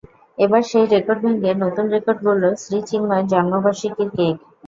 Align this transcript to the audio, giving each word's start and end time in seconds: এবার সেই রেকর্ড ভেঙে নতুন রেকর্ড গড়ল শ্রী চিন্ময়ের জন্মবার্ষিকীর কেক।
এবার 0.37 0.61
সেই 0.69 0.85
রেকর্ড 0.87 1.19
ভেঙে 1.23 1.61
নতুন 1.63 1.85
রেকর্ড 1.87 2.19
গড়ল 2.25 2.43
শ্রী 2.61 2.77
চিন্ময়ের 2.89 3.29
জন্মবার্ষিকীর 3.31 4.09
কেক। 4.11 4.35